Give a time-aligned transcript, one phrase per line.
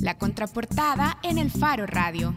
[0.00, 2.34] La contraportada en el Faro Radio.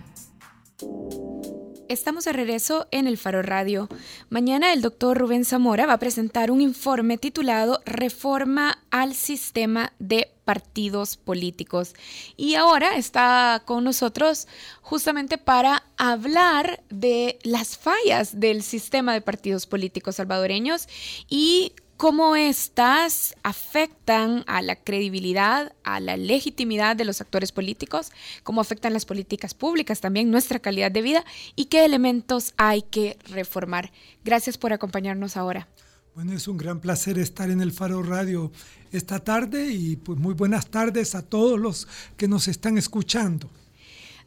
[1.87, 3.87] Estamos de regreso en el Faro Radio.
[4.29, 10.31] Mañana el doctor Rubén Zamora va a presentar un informe titulado Reforma al Sistema de
[10.43, 11.93] Partidos Políticos.
[12.35, 14.47] Y ahora está con nosotros
[14.81, 20.87] justamente para hablar de las fallas del sistema de partidos políticos salvadoreños
[21.29, 21.73] y
[22.03, 28.11] cómo éstas afectan a la credibilidad, a la legitimidad de los actores políticos,
[28.43, 31.23] cómo afectan las políticas públicas, también nuestra calidad de vida
[31.55, 33.93] y qué elementos hay que reformar.
[34.25, 35.69] Gracias por acompañarnos ahora.
[36.13, 38.51] Bueno, es un gran placer estar en el Faro Radio
[38.91, 43.49] esta tarde y pues muy buenas tardes a todos los que nos están escuchando.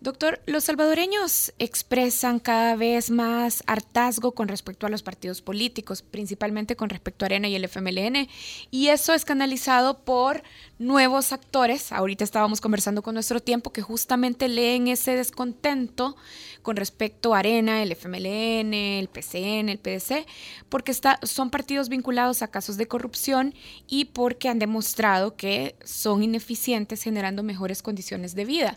[0.01, 6.77] Doctor, los salvadoreños expresan cada vez más hartazgo con respecto a los partidos políticos, principalmente
[6.77, 8.29] con respecto a Arena y el FMLN,
[8.71, 10.43] y eso es canalizado por
[10.79, 11.93] nuevos actores.
[11.93, 16.17] Ahorita estábamos conversando con nuestro tiempo que justamente leen ese descontento
[16.63, 20.27] con respecto a Arena, el FMLN, el PCN, el PDC,
[20.69, 23.55] porque son partidos vinculados a casos de corrupción
[23.87, 28.77] y porque han demostrado que son ineficientes generando mejores condiciones de vida.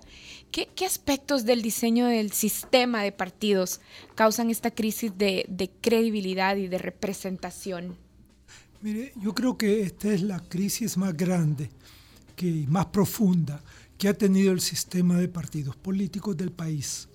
[0.52, 3.82] ¿Qué, aspectos del diseño del sistema de partidos
[4.16, 7.96] causan esta crisis de, de credibilidad y de representación?
[8.82, 11.70] Mire, yo creo que esta es la crisis más grande
[12.36, 13.62] que más profunda
[13.98, 17.08] que ha tenido el sistema de partidos políticos del país.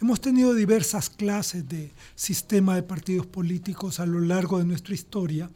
[0.00, 5.50] Hemos tenido diversas clases de sistema de partidos políticos a lo largo de nuestra historia,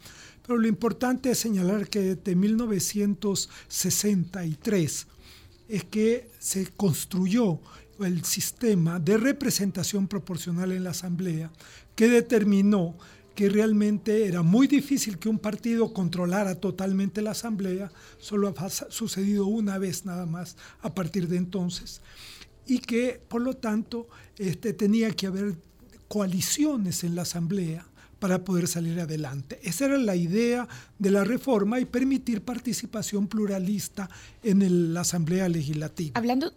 [0.45, 5.07] pero lo importante es señalar que desde 1963
[5.67, 7.59] es que se construyó
[7.99, 11.51] el sistema de representación proporcional en la Asamblea
[11.95, 12.95] que determinó
[13.35, 19.45] que realmente era muy difícil que un partido controlara totalmente la asamblea, solo ha sucedido
[19.45, 22.01] una vez nada más a partir de entonces,
[22.65, 25.55] y que por lo tanto este, tenía que haber
[26.07, 27.85] coaliciones en la asamblea
[28.25, 29.59] para poder salir adelante.
[29.61, 34.09] Esa era la idea de la reforma y permitir participación pluralista
[34.41, 36.13] en la asamblea legislativa.
[36.15, 36.51] Hablando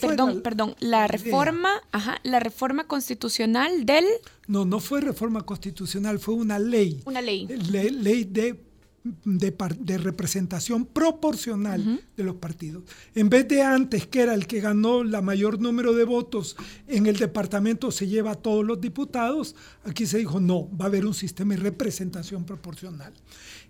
[0.00, 4.06] perdón, perdón, la reforma, ajá, la reforma constitucional del...
[4.46, 7.02] No, no fue reforma constitucional, fue una ley.
[7.04, 7.46] Una ley.
[7.48, 8.58] ley de,
[9.04, 12.84] de, representación proporcional de los partidos.
[13.14, 16.56] En vez de antes, que era el que ganó la mayor número de votos
[16.88, 20.88] en el departamento, se lleva a todos los diputados, aquí se dijo, no, va a
[20.88, 23.12] haber un sistema de representación proporcional.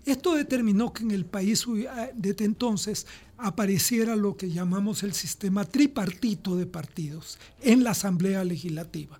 [0.05, 1.65] Esto determinó que en el país
[2.13, 3.05] desde entonces
[3.37, 9.19] apareciera lo que llamamos el sistema tripartito de partidos en la Asamblea Legislativa.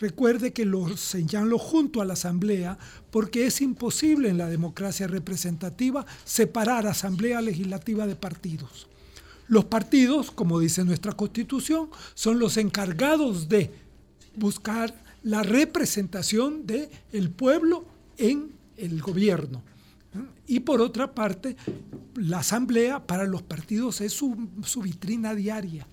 [0.00, 2.78] Recuerde que lo señalo junto a la Asamblea
[3.10, 8.88] porque es imposible en la democracia representativa separar Asamblea Legislativa de partidos.
[9.48, 13.70] Los partidos, como dice nuestra Constitución, son los encargados de
[14.34, 17.86] buscar la representación del el pueblo
[18.18, 19.62] en el gobierno.
[20.46, 21.56] Y por otra parte,
[22.14, 24.36] la asamblea para los partidos es su,
[24.82, 25.86] vitrina diaria.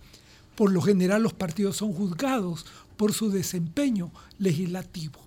[0.56, 2.66] Por lo general los partidos son juzgados
[2.98, 5.20] por su desempeño legislativo.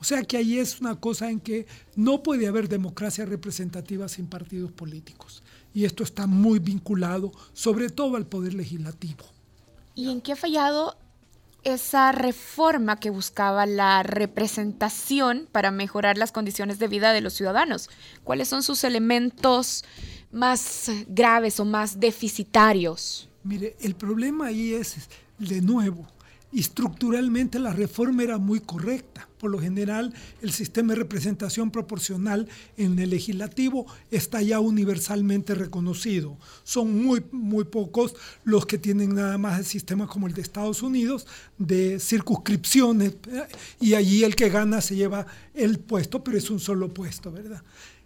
[0.00, 4.26] O sea que ahí es una cosa en que no puede haber democracia representativa sin
[4.26, 5.42] partidos políticos.
[5.74, 9.24] Y esto está muy vinculado sobre todo al poder legislativo.
[9.94, 10.96] ¿Y en qué ha fallado
[11.64, 17.90] esa reforma que buscaba la representación para mejorar las condiciones de vida de los ciudadanos?
[18.22, 19.84] ¿Cuáles son sus elementos
[20.30, 23.28] más graves o más deficitarios?
[23.42, 25.08] Mire, el problema ahí es,
[25.38, 26.06] de nuevo,
[26.52, 29.28] estructuralmente la reforma era muy correcta.
[29.38, 36.38] Por lo general, el sistema de representación proporcional en el legislativo está ya universalmente reconocido.
[36.64, 40.82] Son muy, muy pocos los que tienen nada más el sistema como el de Estados
[40.82, 41.26] Unidos,
[41.58, 43.14] de circunscripciones,
[43.80, 47.62] y allí el que gana se lleva el puesto, pero es un solo puesto, ¿verdad?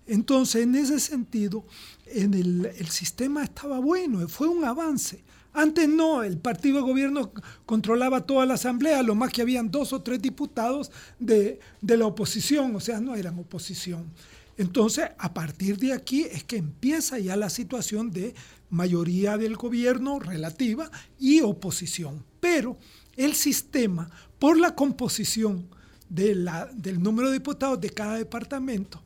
[0.06, 1.64] Entonces, en ese sentido,
[2.06, 5.22] en el, el sistema estaba bueno, fue un avance
[5.54, 7.32] antes no, el partido de gobierno
[7.66, 12.74] controlaba toda la asamblea, lo más que habían dos o tres diputados de, la oposición,
[12.74, 14.10] o sea, no eran oposición.
[14.56, 18.34] Entonces, a partir de aquí es que empieza ya la situación de
[18.70, 22.24] mayoría del gobierno relativa y oposición.
[22.40, 22.78] Pero
[23.16, 25.68] el sistema, por la composición
[26.08, 29.02] de la, del número de diputados de cada departamento,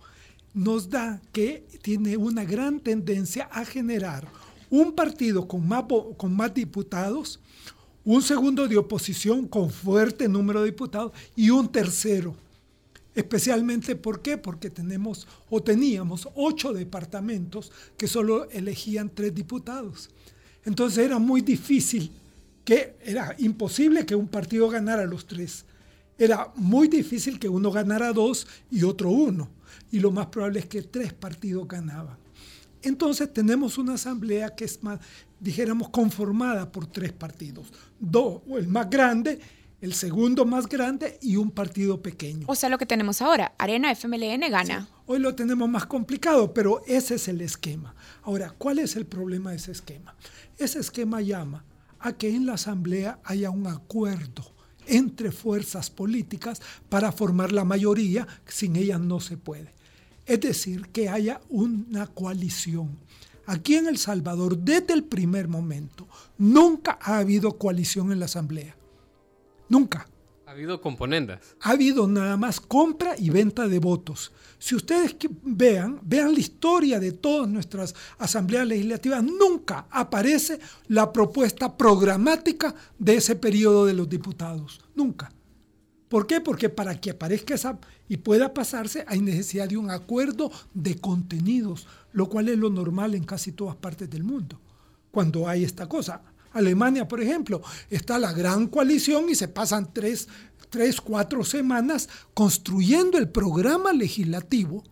[0.55, 4.26] nos da que tiene una gran tendencia a generar
[4.71, 5.85] un partido con más,
[6.17, 7.41] con más diputados,
[8.05, 12.37] un segundo de oposición con fuerte número de diputados y un tercero.
[13.15, 14.37] Especialmente, ¿por qué?
[14.37, 20.11] Porque tenemos o teníamos ocho departamentos que solo elegían tres diputados.
[20.65, 22.12] Entonces era muy difícil,
[22.65, 25.65] que era imposible que un partido ganara los tres.
[26.19, 29.49] Era muy difícil que uno ganara dos y otro uno.
[29.91, 32.25] Y lo más probable es que tres partidos ganaban.
[32.87, 35.00] Entonces tenemos una asamblea que es más,
[35.41, 37.73] dijéramos, conformada por tres partidos.
[37.99, 39.41] Dos, el más grande,
[39.81, 42.47] el segundo más grande y un partido pequeño.
[42.47, 44.88] O sea, lo que tenemos ahora, Arena FMLN gana.
[45.06, 47.97] hoy lo tenemos más complicado, pero ese es el esquema.
[48.23, 50.15] Ahora, ¿cuál es el problema de ese esquema?
[50.56, 51.65] Ese esquema llama
[51.99, 54.44] a que en la asamblea haya un acuerdo
[54.87, 59.75] entre fuerzas políticas para formar la mayoría, sin ellas no se puede.
[60.26, 62.99] Es decir, que haya una coalición.
[63.46, 68.76] Aquí en El Salvador, desde el primer momento, nunca ha habido coalición en la Asamblea.
[69.69, 70.08] Nunca.
[70.46, 71.40] Ha habido componendas.
[71.61, 74.32] Ha habido nada más compra y venta de votos.
[74.58, 80.58] Si ustedes vean, vean la historia de todas nuestras asambleas legislativas, nunca aparece
[80.88, 84.81] la propuesta programática de ese periodo de los diputados.
[84.94, 85.32] Nunca.
[86.08, 86.41] ¿Por qué?
[86.41, 91.87] Porque para que aparezca esa y pueda pasarse hay necesidad de un acuerdo de contenidos,
[92.12, 94.61] lo cual es lo normal en casi todas partes del mundo,
[95.11, 96.23] cuando hay esta cosa.
[96.53, 97.61] Alemania, por ejemplo,
[97.91, 100.29] está la gran coalición y se pasan tres,
[100.70, 104.85] tres, cuatro semanas construyendo el programa legislativo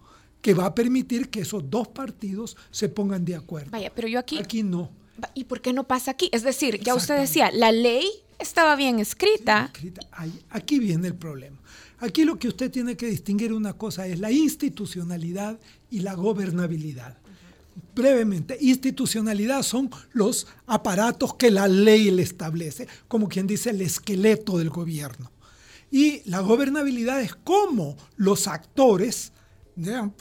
[0.42, 3.70] que va a permitir que esos dos partidos se pongan de acuerdo.
[3.70, 4.38] Vaya, pero yo aquí...
[4.38, 4.90] Aquí no.
[5.34, 6.28] ¿Y por qué no pasa aquí?
[6.32, 8.08] Es decir, ya usted decía, la ley
[8.38, 9.70] estaba bien escrita.
[10.50, 11.58] Aquí viene el problema.
[11.98, 15.58] Aquí lo que usted tiene que distinguir una cosa es la institucionalidad
[15.90, 17.16] y la gobernabilidad.
[17.94, 24.58] Brevemente, institucionalidad son los aparatos que la ley le establece, como quien dice el esqueleto
[24.58, 25.30] del gobierno.
[25.90, 29.32] Y la gobernabilidad es cómo los actores,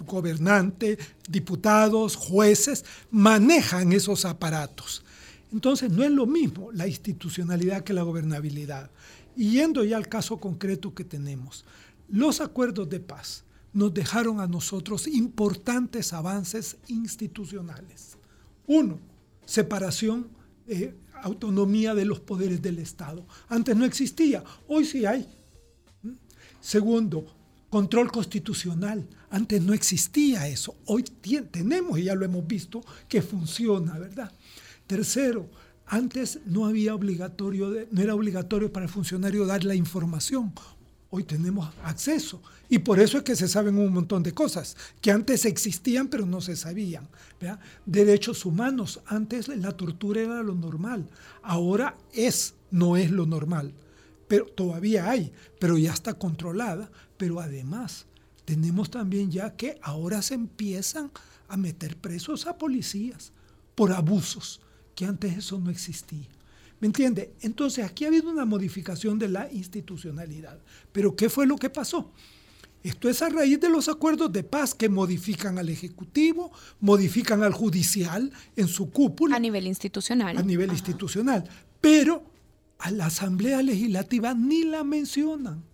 [0.06, 0.98] gobernantes,
[1.30, 5.04] diputados, jueces, manejan esos aparatos.
[5.52, 8.90] Entonces no es lo mismo la institucionalidad que la gobernabilidad.
[9.36, 11.66] Y yendo ya al caso concreto que tenemos,
[12.10, 18.18] los acuerdos de paz nos dejaron a nosotros importantes avances institucionales.
[18.68, 19.00] Uno,
[19.46, 20.28] separación,
[20.68, 23.26] eh, autonomía de los poderes del Estado.
[23.48, 25.28] Antes no existía, hoy sí hay.
[26.60, 27.26] Segundo,
[27.74, 29.04] control constitucional.
[29.32, 30.76] Antes no existía eso.
[30.86, 34.32] Hoy tenemos, y ya lo hemos visto, que funciona, ¿verdad?
[34.86, 35.50] Tercero,
[35.88, 40.54] antes no había obligatorio, no era obligatorio para el funcionario dar la información.
[41.10, 45.10] Hoy tenemos acceso y por eso es que se saben un montón de cosas que
[45.10, 47.08] antes existían pero no se sabían.
[47.88, 51.10] Derechos humanos, antes la tortura era lo normal,
[51.42, 53.74] ahora es, no es lo normal,
[54.28, 56.92] pero todavía hay, pero ya está controlada.
[57.24, 58.06] Pero además
[58.44, 61.10] tenemos también ya que ahora se empiezan
[61.48, 63.32] a meter presos a policías
[63.76, 64.60] por abusos
[64.94, 66.28] que antes eso no existía.
[66.82, 67.32] ¿Me entiende?
[67.40, 70.60] Entonces aquí ha habido una modificación de la institucionalidad.
[70.92, 72.12] Pero ¿qué fue lo que pasó?
[72.84, 77.54] Esto es a raíz de los acuerdos de paz que modifican al Ejecutivo, modifican al
[77.54, 79.38] Judicial en su cúpula.
[79.38, 80.38] A nivel institucional.
[80.38, 81.50] A nivel institucional.
[81.80, 82.26] Pero
[82.80, 85.72] a la Asamblea Legislativa ni la mencionan.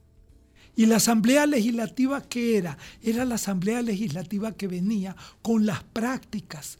[0.80, 2.78] ¿Y la Asamblea Legislativa qué era?
[3.04, 6.80] Era la Asamblea Legislativa que venía con las prácticas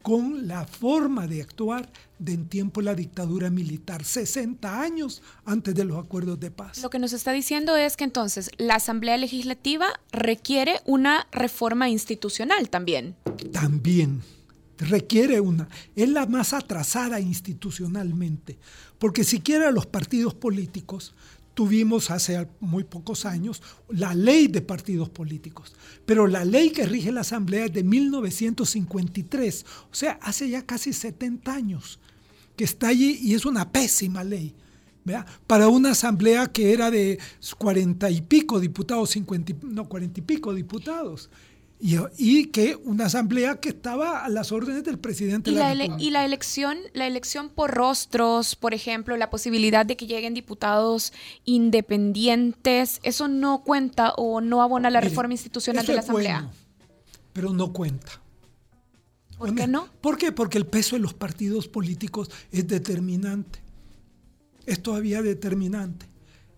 [0.00, 1.90] con la forma de actuar
[2.20, 6.84] de en tiempo de la dictadura militar, 60 años antes de los acuerdos de paz.
[6.84, 12.70] Lo que nos está diciendo es que entonces la Asamblea Legislativa requiere una reforma institucional
[12.70, 13.16] también.
[13.50, 14.22] También
[14.78, 15.68] requiere una.
[15.96, 18.58] Es la más atrasada institucionalmente,
[19.00, 21.12] porque siquiera los partidos políticos
[21.54, 25.74] tuvimos hace muy pocos años la ley de partidos políticos,
[26.06, 30.92] pero la ley que rige la Asamblea es de 1953, o sea, hace ya casi
[30.92, 31.98] 70 años
[32.56, 34.54] que está allí y es una pésima ley.
[35.48, 37.18] Para una asamblea que era de
[37.58, 41.28] cuarenta y pico diputados, 50, no, cuarenta y pico diputados
[41.84, 45.96] y, que una asamblea que estaba a las órdenes del presidente ¿Y de la, la
[45.98, 51.12] y la elección la elección por rostros por ejemplo la posibilidad de que lleguen diputados
[51.44, 56.50] independientes eso no cuenta o no abona la reforma institucional de la asamblea
[57.32, 58.22] pero no cuenta
[59.42, 59.88] ¿Por qué no?
[60.00, 60.30] ¿Por qué?
[60.30, 63.58] Porque el peso de los partidos políticos es determinante.
[64.66, 66.06] Es todavía determinante.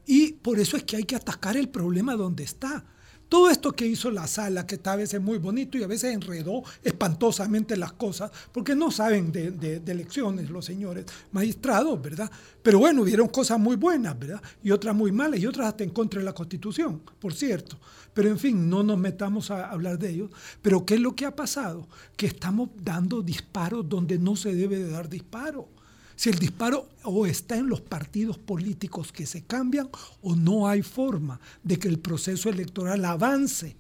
[0.04, 2.85] Y por eso es que hay que atacar el problema donde está.
[3.28, 6.14] Todo esto que hizo la sala, que está a veces muy bonito y a veces
[6.14, 12.31] enredó espantosamente las cosas, porque no saben de, elecciones los señores magistrados, ¿verdad?
[12.62, 14.43] Pero bueno, hubieron cosas muy buenas, ¿verdad?
[14.62, 17.78] Y otras muy malas y otras hasta en contra de la Constitución, por cierto.
[18.12, 20.31] Pero en fin, no nos metamos a hablar de ellos.
[20.62, 21.88] Pero ¿qué es lo que ha pasado?
[22.16, 25.66] Que estamos dando disparos donde no se debe de dar disparos
[26.16, 29.88] Si el disparo o está en los partidos políticos que se cambian
[30.23, 33.76] o no hay forma de que el proceso electoral avance,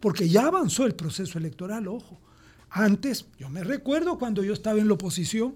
[0.00, 2.20] porque ya avanzó el proceso electoral, ojo.
[2.70, 5.54] Antes, yo me recuerdo cuando yo estaba en la oposición,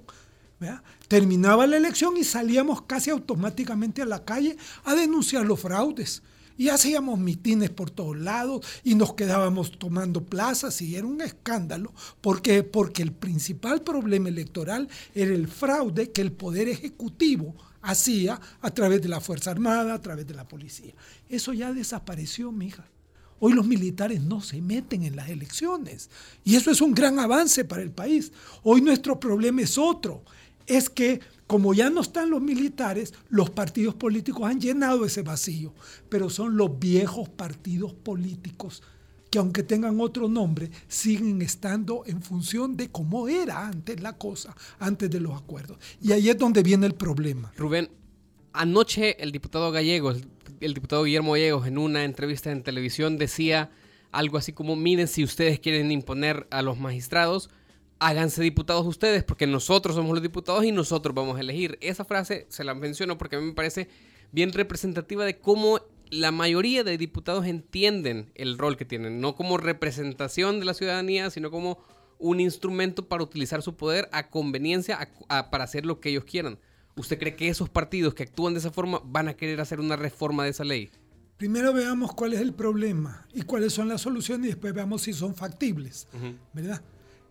[1.08, 6.22] terminaba la elección y salíamos casi automáticamente a la calle a denunciar los fraudes.
[6.58, 11.94] Y hacíamos mitines por todos lados y nos quedábamos tomando plazas y era un escándalo.
[12.20, 12.64] ¿Por qué?
[12.64, 19.00] Porque el principal problema electoral era el fraude que el Poder Ejecutivo hacía a través
[19.00, 20.92] de la Fuerza Armada, a través de la policía.
[21.28, 22.84] Eso ya desapareció, mija.
[23.40, 26.10] Hoy los militares no se meten en las elecciones
[26.42, 28.32] y eso es un gran avance para el país.
[28.64, 30.24] Hoy nuestro problema es otro,
[30.68, 35.72] es que como ya no están los militares, los partidos políticos han llenado ese vacío,
[36.10, 38.82] pero son los viejos partidos políticos
[39.30, 44.56] que aunque tengan otro nombre, siguen estando en función de cómo era antes la cosa,
[44.78, 45.78] antes de los acuerdos.
[46.00, 47.52] Y ahí es donde viene el problema.
[47.56, 47.90] Rubén,
[48.52, 50.12] anoche el diputado gallego,
[50.60, 53.70] el diputado Guillermo Gallegos, en una entrevista en televisión decía
[54.12, 57.50] algo así como, miren, si ustedes quieren imponer a los magistrados,
[58.00, 61.78] háganse diputados ustedes, porque nosotros somos los diputados y nosotros vamos a elegir.
[61.80, 63.88] Esa frase se la menciono porque a mí me parece
[64.32, 69.58] bien representativa de cómo la mayoría de diputados entienden el rol que tienen, no como
[69.58, 71.78] representación de la ciudadanía, sino como
[72.18, 75.10] un instrumento para utilizar su poder a conveniencia
[75.50, 76.58] para hacer lo que ellos quieran.
[76.96, 79.96] ¿Usted cree que esos partidos que actúan de esa forma van a querer hacer una
[79.96, 80.90] reforma de esa ley?
[81.36, 85.12] Primero veamos cuál es el problema y cuáles son las soluciones y después veamos si
[85.12, 86.08] son factibles,
[86.52, 86.82] ¿verdad?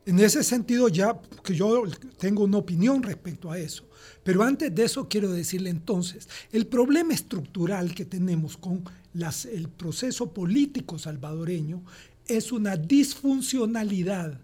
[0.08, 1.84] En ese sentido ya que yo
[2.18, 3.84] tengo una opinión respecto a eso.
[4.24, 8.86] Pero antes de eso quiero decirle entonces, el problema estructural que tenemos con
[9.52, 11.84] el proceso político salvadoreño
[12.26, 14.40] es una disfuncionalidad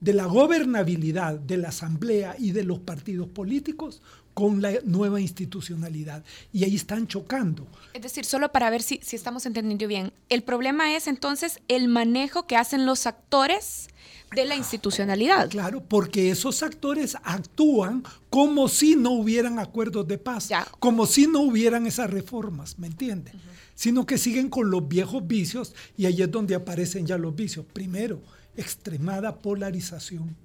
[0.00, 4.02] de la gobernabilidad de la Asamblea y de los partidos políticos
[4.34, 6.24] con la nueva institucionalidad.
[6.52, 7.68] Y ahí están chocando.
[7.92, 11.86] Es decir, solo para ver si, si estamos entendiendo bien, el problema es entonces el
[11.86, 13.88] manejo que hacen los actores
[14.34, 15.48] de la institucionalidad.
[15.50, 21.40] Claro, porque esos actores actúan como si no hubieran acuerdos de paz, como si no
[21.40, 23.34] hubieran esas reformas, ¿me entiendes?
[23.74, 27.66] Sino que siguen con los viejos vicios y ahí es donde aparecen ya los vicios.
[27.72, 28.20] Primero,
[28.56, 30.36] extremada polarización.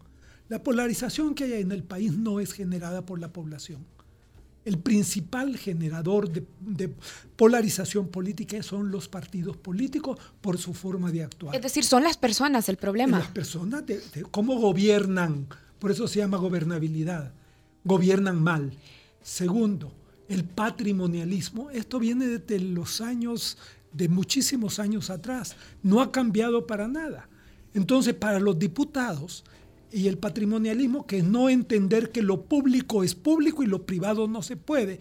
[0.47, 3.85] La polarización que hay en el país no es generada por la población
[4.69, 6.93] el principal generador de,
[7.35, 11.55] polarización política son los partidos políticos por su forma de actuar.
[11.55, 13.17] Es decir, son las personas el problema.
[13.17, 13.99] Las personas, de,
[14.29, 15.47] cómo gobiernan,
[15.79, 17.33] por eso se llama gobernabilidad,
[17.83, 18.71] gobiernan mal.
[19.23, 19.91] Segundo,
[20.27, 23.57] el patrimonialismo, esto viene desde los años,
[23.91, 27.27] de muchísimos años atrás, no ha cambiado para nada.
[27.73, 29.43] Entonces, para los diputados,
[29.91, 34.27] y el patrimonialismo, que es no entender que lo público es público y lo privado
[34.27, 34.99] no se puede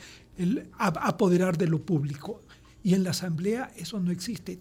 [0.78, 2.40] apoderar de lo público.
[2.82, 4.58] Y en la Asamblea eso no existe.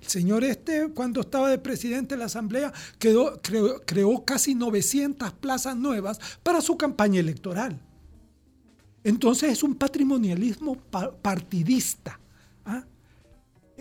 [0.00, 3.40] El señor este, cuando estaba de presidente de la Asamblea, creó,
[3.86, 7.80] creó casi 900 plazas nuevas para su campaña electoral.
[9.04, 10.76] Entonces es un patrimonialismo
[11.22, 12.18] partidista.
[12.64, 12.84] ¿ah?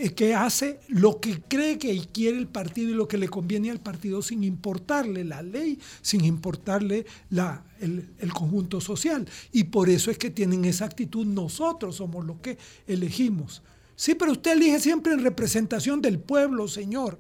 [0.02, 3.70] Eh, que hace lo que cree que quiere el partido y lo que le conviene
[3.70, 9.28] al partido sin importarle la ley, sin importarle la, el, conjunto social.
[9.52, 11.26] Y por eso es que tienen esa actitud.
[11.26, 13.62] Nosotros somos los que elegimos.
[13.94, 17.20] Sí, pero usted elige siempre en representación del pueblo, señor.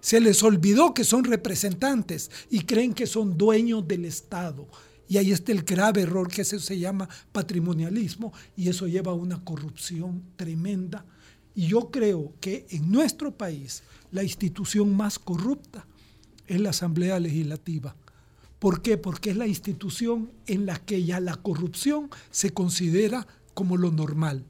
[0.00, 4.66] Se les olvidó que son representantes y creen que son dueños del Estado.
[5.06, 9.44] Y ahí está el grave error que se llama patrimonialismo y eso lleva a una
[9.44, 11.04] corrupción tremenda
[11.54, 15.86] y yo creo que en nuestro país la institución más corrupta
[16.46, 17.96] es la Asamblea Legislativa.
[18.58, 18.96] ¿Por qué?
[18.96, 24.44] Porque es la institución en la que ya la corrupción se considera como lo normal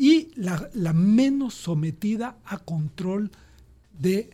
[0.00, 3.30] y la, menos sometida a control
[3.98, 4.30] de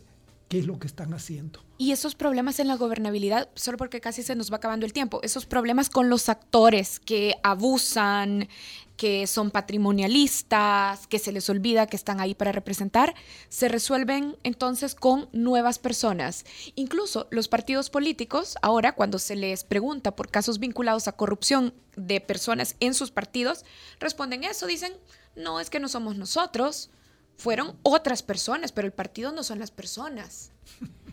[0.47, 1.63] qué es lo que están haciendo.
[1.77, 5.19] Y esos problemas en la gobernabilidad, solo porque casi se nos va acabando el tiempo,
[5.23, 8.47] esos problemas con los actores que abusan,
[8.95, 13.13] que son patrimonialistas, que se les olvida que están ahí para representar,
[13.47, 16.45] se resuelven entonces con nuevas personas.
[16.75, 22.19] Incluso los partidos políticos, ahora cuando se les pregunta por casos vinculados a corrupción de
[22.21, 23.65] personas en sus partidos,
[23.99, 24.93] responden eso, dicen,
[25.35, 26.89] no es que no somos nosotros,
[27.37, 30.51] fueron otras personas, pero el partido no son las personas.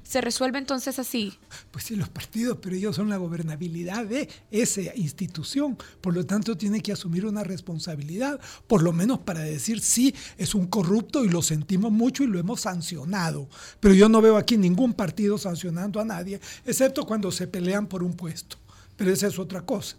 [0.03, 1.33] ¿Se resuelve entonces así?
[1.71, 5.79] Pues sí, los partidos, pero ellos son la gobernabilidad de esa institución.
[6.03, 10.55] Por lo tanto, tiene que asumir una responsabilidad, por lo menos para decir sí, es
[10.55, 13.49] un corrupto y lo sentimos mucho y lo hemos sancionado.
[13.81, 18.03] Pero yo no veo aquí ningún partido sancionando a nadie, excepto cuando se pelean por
[18.03, 18.59] un puesto.
[18.97, 19.97] Pero esa es otra cosa.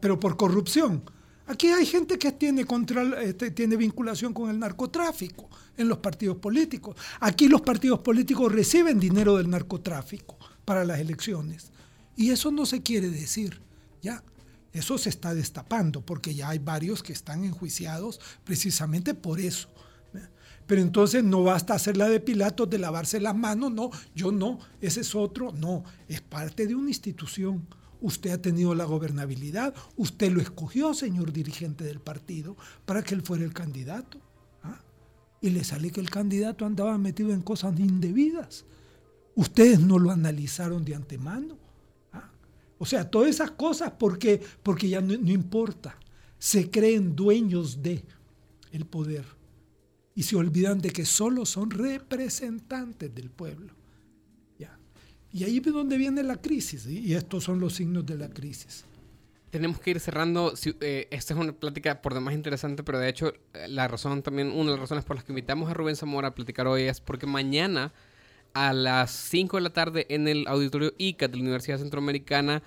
[0.00, 1.02] pero por corrupción.
[1.46, 6.96] Aquí hay gente que este, tiene vinculación con el narcotráfico en los partidos políticos.
[7.20, 11.70] Aquí los partidos políticos reciben dinero del narcotráfico para las elecciones.
[12.16, 13.60] Y eso no se quiere decir,
[14.00, 14.22] ¿ya?
[14.72, 19.68] Eso se está destapando porque ya hay varios que están enjuiciados precisamente por eso.
[20.66, 24.58] Pero entonces no basta hacer la de Pilatos de lavarse las manos, no, yo no,
[24.80, 27.66] ese es otro, no, es parte de una institución.
[28.04, 33.22] Usted ha tenido la gobernabilidad, usted lo escogió, señor dirigente del partido, para que él
[33.22, 34.20] fuera el candidato.
[34.62, 34.78] ¿ah?
[35.40, 38.66] Y le sale que el candidato andaba metido en cosas indebidas.
[39.34, 41.56] Ustedes no lo analizaron de antemano.
[42.12, 42.30] ¿ah?
[42.76, 45.98] O sea, todas esas cosas porque, porque ya no, no importa.
[46.38, 48.04] Se creen dueños de
[48.70, 49.24] el poder
[50.14, 53.72] y se olvidan de que solo son representantes del pueblo.
[55.34, 58.84] Y ahí es donde viene la crisis, y estos son los signos de la crisis.
[59.50, 60.54] Tenemos que ir cerrando.
[60.80, 63.32] Eh, esta es una plática por demás interesante, pero de hecho,
[63.66, 66.34] la razón también, una de las razones por las que invitamos a Rubén Zamora a
[66.36, 67.92] platicar hoy es porque mañana
[68.52, 72.62] a las 5 de la tarde en el auditorio ICA de la Universidad Centroamericana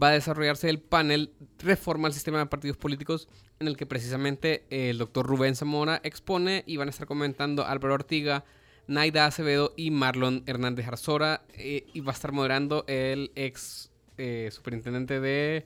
[0.00, 3.28] va a desarrollarse el panel Reforma al sistema de partidos políticos,
[3.60, 7.94] en el que precisamente el doctor Rubén Zamora expone y van a estar comentando Álvaro
[7.94, 8.44] Ortiga,
[8.90, 14.50] Naida Acevedo y Marlon Hernández Arzora, eh, y va a estar moderando el ex eh,
[14.52, 15.64] superintendente de,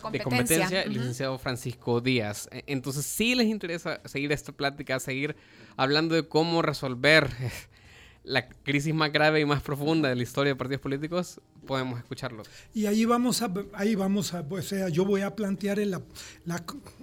[0.00, 2.48] competencia, el licenciado Francisco Díaz.
[2.50, 5.36] E, entonces, si les interesa seguir esta plática, seguir
[5.76, 7.28] hablando de cómo resolver
[8.24, 12.44] la crisis más grave y más profunda de la historia de partidos políticos, podemos escucharlo.
[12.72, 15.94] Y ahí vamos a, ahí vamos a, o sea, yo voy a plantear el,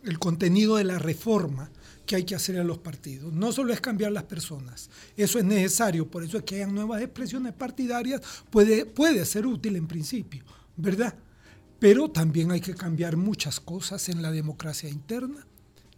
[0.03, 1.69] el contenido de la reforma
[2.10, 3.32] que hay que hacer a los partidos.
[3.32, 7.04] No solo es cambiar las personas, eso es necesario, por eso es que hayan nuevas
[7.04, 10.44] expresiones partidarias, puede, puede ser útil en principio,
[10.75, 11.13] ¿verdad?
[11.78, 15.46] Pero también hay que cambiar muchas cosas en la democracia interna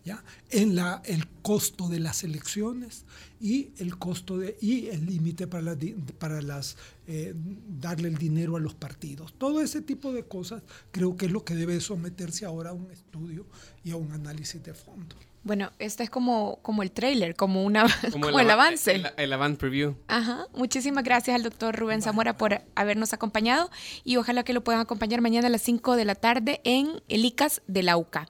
[0.03, 0.21] ¿ya?
[0.49, 3.05] en la, el costo de las elecciones
[3.39, 5.77] y el costo de, y el límite para,
[6.19, 6.75] para las,
[7.07, 7.33] eh,
[7.79, 9.33] darle el dinero a los partidos.
[9.37, 12.91] Todo ese tipo de cosas creo que es lo que debe someterse ahora a un
[12.91, 13.45] estudio
[13.85, 15.15] y a un análisis de fondo.
[15.43, 18.93] Bueno, este es como, como el trailer, como, una, como, el, avance.
[18.93, 19.95] El, el, avant preview.
[20.07, 20.45] Ajá.
[20.53, 23.71] Muchísimas gracias al doctor Rubén Zamora por habernos acompañado
[24.03, 27.25] y ojalá que lo puedan acompañar mañana a las 5 de la tarde en el
[27.25, 28.27] ICAS de la UCA.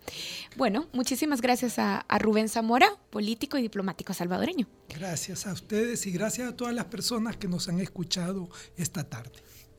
[0.56, 4.68] Bueno, muchísimas gracias a, a Rubén Zamora, político y diplomático salvadoreño.
[4.88, 9.32] Gracias a ustedes y gracias a todas las personas que nos han escuchado esta tarde.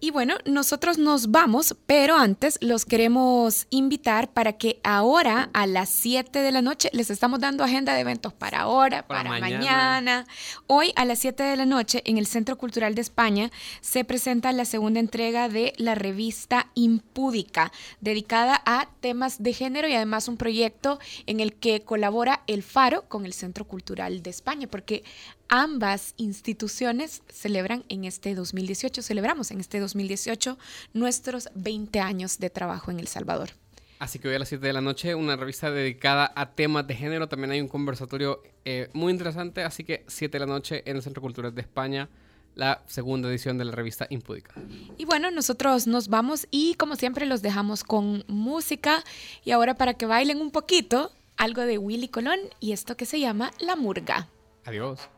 [0.05, 5.91] Y bueno, nosotros nos vamos, pero antes los queremos invitar para que ahora a las
[5.91, 10.27] 7 de la noche les estamos dando agenda de eventos para ahora, para, mañana.
[10.67, 14.51] Hoy a las 7 de la noche en el Centro Cultural de España se presenta
[14.51, 20.37] la segunda entrega de la revista Impúdica, dedicada a temas de género y además un
[20.37, 25.05] proyecto en el que colabora el Faro con el Centro Cultural de España, porque
[25.53, 30.59] ambas instituciones celebran en este 2018, celebramos en este 2018
[30.95, 33.51] nuestros 20 años de trabajo en El Salvador.
[33.99, 36.95] Así que hoy a las 7 de la noche una revista dedicada a temas de
[36.95, 37.29] género.
[37.29, 39.62] También hay un conversatorio eh, muy interesante.
[39.62, 42.09] Así que 7 de la noche en el Centro Cultural de España,
[42.55, 44.55] la segunda edición de la revista Impúdica.
[44.97, 49.05] Y bueno, nosotros nos vamos y como siempre los dejamos con música.
[49.45, 53.21] Y ahora para que bailen un poquito, algo de Willy Colón y esto que se
[53.21, 54.29] llama La Murga.
[54.65, 55.11] Adiós.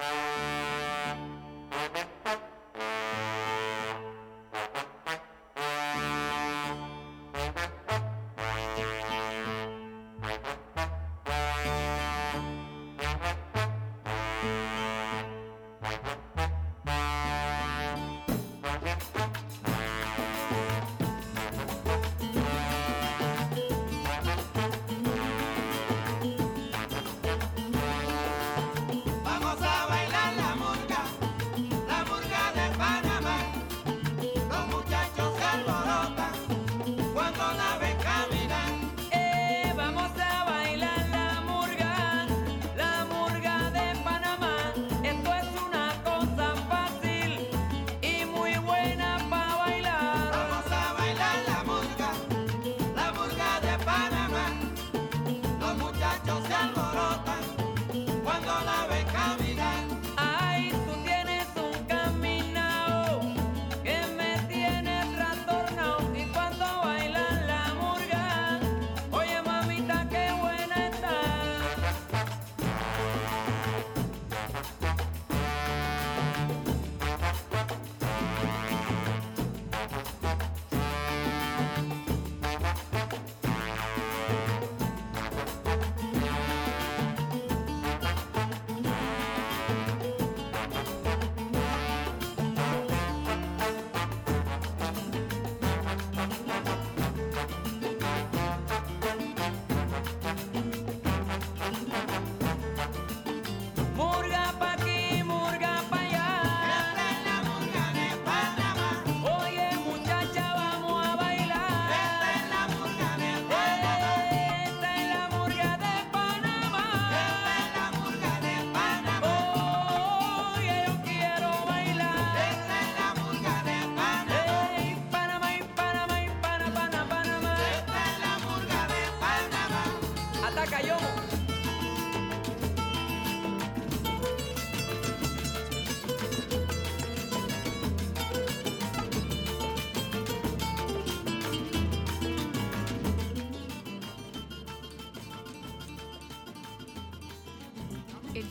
[0.00, 0.69] Thank you.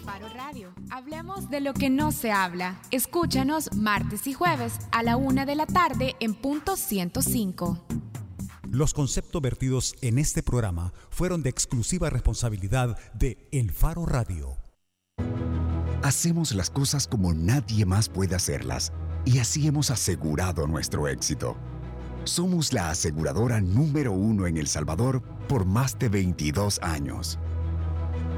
[0.09, 0.73] Faro Radio.
[0.89, 2.81] Hablemos de lo que no se habla.
[2.89, 7.77] Escúchanos martes y jueves a la una de la tarde en punto 105.
[8.71, 14.57] Los conceptos vertidos en este programa fueron de exclusiva responsabilidad de El Faro Radio.
[16.01, 18.91] Hacemos las cosas como nadie más puede hacerlas
[19.25, 21.55] y así hemos asegurado nuestro éxito.
[22.23, 27.37] Somos la aseguradora número uno en El Salvador por más de 22 años.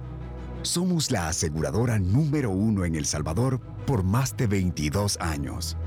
[0.63, 5.77] Somos la aseguradora número uno en El Salvador por más de 22 años.